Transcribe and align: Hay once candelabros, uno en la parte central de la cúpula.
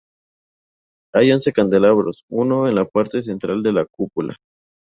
Hay 1.13 1.31
once 1.31 1.53
candelabros, 1.53 2.23
uno 2.27 2.67
en 2.67 2.73
la 2.73 2.85
parte 2.85 3.21
central 3.21 3.61
de 3.61 3.71
la 3.71 3.85
cúpula. 3.85 4.35